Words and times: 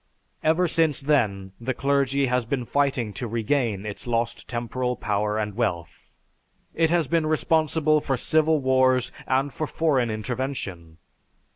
Ever 0.43 0.67
since 0.67 0.99
then, 0.99 1.51
the 1.61 1.75
clergy 1.75 2.25
has 2.25 2.43
been 2.45 2.65
fighting 2.65 3.13
to 3.13 3.27
regain 3.27 3.85
its 3.85 4.07
lost 4.07 4.49
temporal 4.49 4.95
power 4.95 5.37
and 5.37 5.53
wealth. 5.53 6.15
It 6.73 6.89
has 6.89 7.07
been 7.07 7.27
responsible 7.27 8.01
for 8.01 8.17
civil 8.17 8.57
wars 8.61 9.11
and 9.27 9.53
for 9.53 9.67
foreign 9.67 10.09
intervention." 10.09 10.97